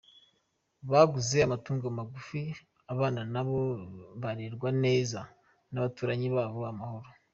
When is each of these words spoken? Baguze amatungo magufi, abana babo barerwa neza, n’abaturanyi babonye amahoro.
Baguze 0.89 1.37
amatungo 1.47 1.85
magufi, 1.97 2.43
abana 2.93 3.19
babo 3.33 3.59
barerwa 4.21 4.69
neza, 4.83 5.19
n’abaturanyi 5.71 6.27
babonye 6.35 6.71
amahoro. 6.73 7.07